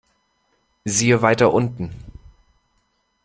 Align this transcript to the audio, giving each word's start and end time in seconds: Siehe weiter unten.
Siehe 0.83 1.21
weiter 1.21 1.53
unten. 1.53 1.93